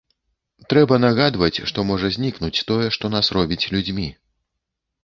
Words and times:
Трэба 0.73 0.97
нагадваць, 1.03 1.61
што 1.73 1.85
можа 1.91 2.07
знікнуць 2.17 2.63
тое, 2.73 2.87
што 2.97 3.15
нас 3.19 3.25
робіць 3.39 3.65
людзьмі. 3.77 4.07